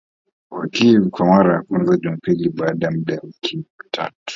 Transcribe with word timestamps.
wa 0.51 0.65
Kyiv 0.67 1.09
kwa 1.09 1.25
mara 1.25 1.53
ya 1.53 1.61
kwanza 1.63 1.97
Jumapili 1.97 2.49
baada 2.49 2.85
ya 2.87 2.91
muda 2.91 3.15
wa 3.15 3.21
wiki 3.23 3.65
tatu 3.91 4.15